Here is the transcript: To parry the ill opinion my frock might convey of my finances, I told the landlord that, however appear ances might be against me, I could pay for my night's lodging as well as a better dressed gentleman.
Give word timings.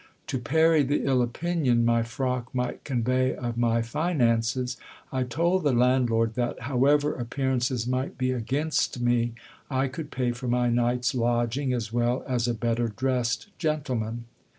To 0.33 0.39
parry 0.39 0.81
the 0.81 1.03
ill 1.05 1.21
opinion 1.21 1.85
my 1.85 2.01
frock 2.01 2.55
might 2.55 2.83
convey 2.83 3.35
of 3.35 3.55
my 3.55 3.83
finances, 3.83 4.75
I 5.11 5.21
told 5.21 5.61
the 5.63 5.73
landlord 5.73 6.33
that, 6.33 6.61
however 6.61 7.13
appear 7.13 7.53
ances 7.53 7.87
might 7.87 8.17
be 8.17 8.31
against 8.31 8.99
me, 8.99 9.33
I 9.69 9.87
could 9.87 10.09
pay 10.09 10.31
for 10.31 10.47
my 10.47 10.69
night's 10.71 11.13
lodging 11.13 11.71
as 11.71 11.93
well 11.93 12.23
as 12.27 12.47
a 12.47 12.55
better 12.55 12.87
dressed 12.87 13.49
gentleman. 13.59 14.25